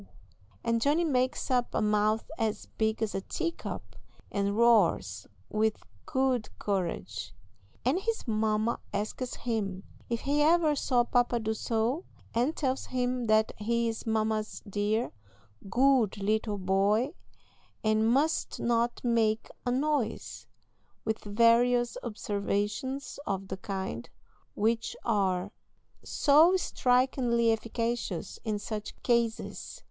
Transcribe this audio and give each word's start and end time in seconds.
and 0.63 0.81
Johnny 0.81 1.03
makes 1.05 1.51
up 1.51 1.75
a 1.75 1.79
mouth 1.79 2.31
as 2.39 2.65
big 2.65 3.03
as 3.03 3.13
a 3.13 3.21
tea 3.21 3.51
cup, 3.51 3.95
and 4.31 4.57
roars 4.57 5.27
with 5.47 5.83
good 6.07 6.49
courage, 6.57 7.35
and 7.85 7.99
his 7.99 8.27
mamma 8.27 8.79
asks 8.91 9.35
him 9.35 9.83
"if 10.09 10.21
he 10.21 10.41
ever 10.41 10.75
saw 10.75 11.03
pa 11.03 11.21
do 11.23 11.53
so," 11.53 12.03
and 12.33 12.55
tells 12.55 12.87
him 12.87 13.27
that 13.27 13.51
"he 13.59 13.87
is 13.87 14.07
mamma's 14.07 14.63
dear, 14.67 15.11
good 15.69 16.17
little 16.17 16.57
boy, 16.57 17.13
and 17.83 18.11
must 18.11 18.59
not 18.59 19.03
make 19.03 19.51
a 19.67 19.71
noise," 19.71 20.47
with 21.05 21.19
various 21.25 21.95
observations 22.01 23.19
of 23.27 23.49
the 23.49 23.57
kind, 23.57 24.09
which 24.55 24.95
are 25.05 25.51
so 26.03 26.57
strikingly 26.57 27.51
efficacious 27.51 28.39
in 28.43 28.57
such 28.57 28.95
cases. 29.03 29.79